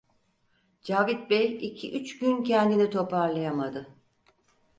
Cavit 0.83 1.29
Bey 1.29 1.57
iki 1.67 1.93
üç 1.93 2.19
gün 2.19 2.43
kendini 2.43 2.89
toparlayamadı. 2.89 3.95